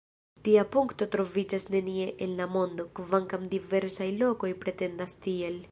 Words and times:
Tia 0.45 0.61
punkto 0.75 1.07
troviĝas 1.15 1.67
nenie 1.75 2.07
en 2.27 2.33
la 2.41 2.49
mondo, 2.57 2.89
kvankam 3.01 3.47
diversaj 3.55 4.13
lokoj 4.25 4.55
pretendas 4.65 5.21
tiel. 5.27 5.67